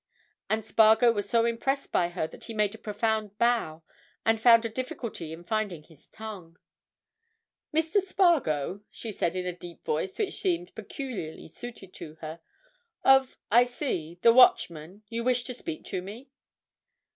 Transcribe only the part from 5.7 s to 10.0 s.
his tongue. "Mr. Spargo?" she said in a deep